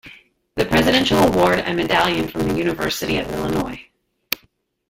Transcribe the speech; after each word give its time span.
The 0.55 0.65
Presidential 0.65 1.19
Award 1.19 1.59
and 1.59 1.77
Medallion 1.77 2.27
from 2.27 2.47
the 2.47 2.55
University 2.55 3.19
of 3.19 3.29
Illinois. 3.31 3.85